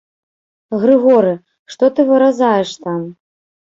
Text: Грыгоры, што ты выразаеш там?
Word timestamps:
Грыгоры, 0.85 1.35
што 1.75 1.93
ты 1.95 2.01
выразаеш 2.11 2.77
там? 2.85 3.11